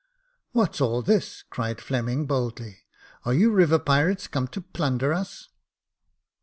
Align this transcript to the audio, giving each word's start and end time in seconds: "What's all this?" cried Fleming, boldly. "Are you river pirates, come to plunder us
"What's 0.51 0.81
all 0.81 1.03
this?" 1.03 1.43
cried 1.51 1.79
Fleming, 1.79 2.25
boldly. 2.25 2.79
"Are 3.23 3.35
you 3.35 3.51
river 3.51 3.77
pirates, 3.77 4.25
come 4.25 4.47
to 4.47 4.61
plunder 4.61 5.13
us 5.13 5.49